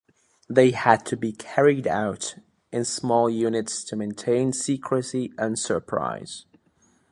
They 0.49 0.71
had 0.71 1.05
to 1.05 1.15
be 1.15 1.31
carried 1.31 1.85
out 1.85 2.33
in 2.71 2.85
small 2.85 3.29
units 3.29 3.83
to 3.83 3.95
maintain 3.95 4.51
secrecy 4.51 5.31
and 5.37 5.59
surprise. 5.59 6.45